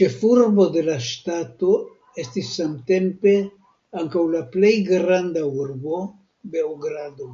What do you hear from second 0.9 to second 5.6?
ŝtato estis samtempe ankaŭ la plej granda